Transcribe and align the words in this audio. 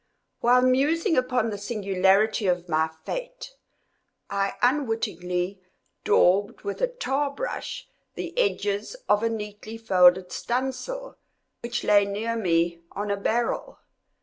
While 0.39 0.63
musing 0.63 1.15
upon 1.15 1.51
the 1.51 1.59
singularity 1.59 2.47
of 2.47 2.67
my 2.67 2.89
fate, 3.05 3.53
I 4.31 4.55
unwittingly 4.63 5.61
daubed 6.03 6.61
with 6.63 6.81
a 6.81 6.87
tar 6.87 7.29
brush 7.29 7.87
the 8.15 8.35
edges 8.35 8.95
of 9.07 9.21
a 9.21 9.29
neatly 9.29 9.77
folded 9.77 10.31
studding 10.31 10.71
sail 10.71 11.17
which 11.61 11.83
lay 11.83 12.05
near 12.05 12.35
me 12.35 12.81
on 12.93 13.11
a 13.11 13.15
barrel. 13.15 13.77